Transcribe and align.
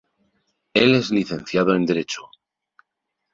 Él 0.73 0.95
es 0.95 1.11
Licenciado 1.11 1.75
en 1.75 1.85
Derecho. 1.85 2.27